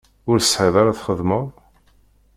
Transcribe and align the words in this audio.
Ur 0.29 0.37
tesεiḍ 0.39 0.75
ara 0.81 0.97
txedmeḍ? 0.97 1.45